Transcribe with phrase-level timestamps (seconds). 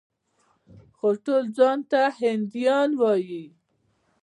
[0.97, 3.45] خو ټول ځان ته هندیان وايي.